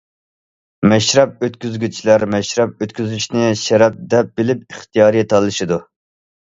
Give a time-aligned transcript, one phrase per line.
[0.93, 5.85] مەشرەپ ئۆتكۈزگۈچىلەر مەشرەپ ئۆتكۈزۈشنى شەرەپ دەپ بىلىپ ئىختىيارىي تالىشىدۇ.